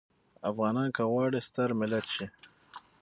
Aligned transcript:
افغانان 0.49 0.89
که 0.95 1.03
غواړي 1.11 1.39
ستر 1.47 1.69
ملت 1.79 2.05
شي. 2.15 2.25